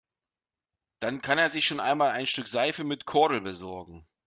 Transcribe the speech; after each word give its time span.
Dann 0.99 1.21
kann 1.21 1.37
er 1.37 1.51
sich 1.51 1.67
schon 1.67 1.79
einmal 1.79 2.09
ein 2.09 2.25
Stück 2.25 2.47
Seife 2.47 2.83
mit 2.83 3.05
Kordel 3.05 3.39
besorgen. 3.39 4.07